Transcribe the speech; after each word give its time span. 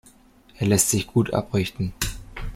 Er 0.57 0.65
lässt 0.65 0.89
sich 0.89 1.05
gut 1.05 1.31
abrichten. 1.31 1.93